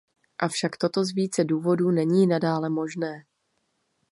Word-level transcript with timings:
Avšak 0.39 0.77
toto 0.77 1.03
z 1.03 1.11
více 1.13 1.43
důvodů 1.43 1.91
není 1.91 2.27
nadále 2.27 2.69
možné. 2.69 3.25